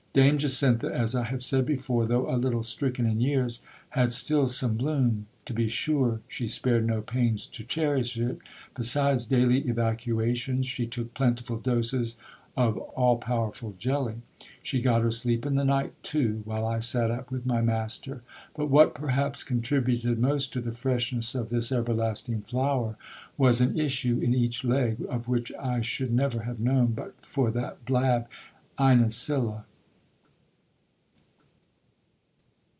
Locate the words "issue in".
23.79-24.33